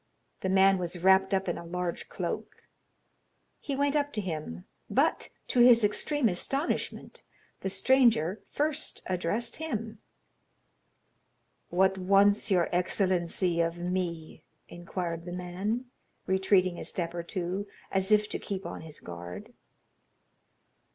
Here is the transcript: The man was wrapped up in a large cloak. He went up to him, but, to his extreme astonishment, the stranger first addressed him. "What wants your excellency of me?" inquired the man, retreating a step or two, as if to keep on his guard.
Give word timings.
The 0.39 0.49
man 0.49 0.79
was 0.79 0.97
wrapped 1.03 1.31
up 1.31 1.47
in 1.47 1.59
a 1.59 1.63
large 1.63 2.09
cloak. 2.09 2.63
He 3.59 3.75
went 3.75 3.95
up 3.95 4.11
to 4.13 4.19
him, 4.21 4.65
but, 4.89 5.29
to 5.49 5.59
his 5.59 5.83
extreme 5.83 6.27
astonishment, 6.27 7.21
the 7.59 7.69
stranger 7.69 8.41
first 8.49 9.03
addressed 9.05 9.57
him. 9.57 9.99
"What 11.69 11.99
wants 11.99 12.49
your 12.49 12.67
excellency 12.75 13.61
of 13.61 13.77
me?" 13.77 14.43
inquired 14.67 15.25
the 15.25 15.33
man, 15.33 15.85
retreating 16.25 16.79
a 16.79 16.83
step 16.83 17.13
or 17.13 17.21
two, 17.21 17.67
as 17.91 18.11
if 18.11 18.27
to 18.29 18.39
keep 18.39 18.65
on 18.65 18.81
his 18.81 19.01
guard. 19.01 19.53